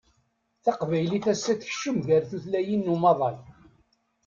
Taqbaylit 0.63 1.25
ass-a 1.33 1.53
tekcem 1.59 1.97
gar 2.07 2.23
tutlayin 2.29 2.81
n 2.87 2.91
umaḍal 2.93 3.37